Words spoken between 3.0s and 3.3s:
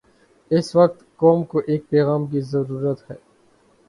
ہے۔